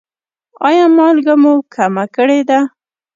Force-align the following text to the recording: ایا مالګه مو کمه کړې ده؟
ایا 0.67 0.85
مالګه 0.97 1.35
مو 1.41 1.53
کمه 1.73 2.05
کړې 2.15 2.39
ده؟ 2.49 2.59